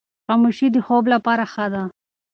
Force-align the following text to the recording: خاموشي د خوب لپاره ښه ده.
خاموشي 0.27 0.67
د 0.75 0.77
خوب 0.85 1.03
لپاره 1.13 1.43
ښه 1.53 1.65
ده. 1.73 1.83